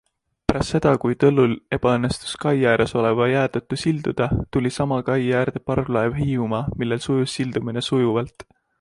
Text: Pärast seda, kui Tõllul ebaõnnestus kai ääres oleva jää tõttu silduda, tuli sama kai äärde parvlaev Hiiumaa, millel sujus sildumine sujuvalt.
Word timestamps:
Pärast 0.51 0.69
seda, 0.75 0.93
kui 1.03 1.17
Tõllul 1.23 1.53
ebaõnnestus 1.77 2.31
kai 2.45 2.55
ääres 2.71 2.95
oleva 3.03 3.29
jää 3.33 3.45
tõttu 3.57 3.79
silduda, 3.83 4.29
tuli 4.57 4.75
sama 4.81 5.01
kai 5.13 5.21
äärde 5.43 5.65
parvlaev 5.71 6.21
Hiiumaa, 6.23 6.67
millel 6.83 7.09
sujus 7.09 7.41
sildumine 7.41 7.89
sujuvalt. 7.93 8.53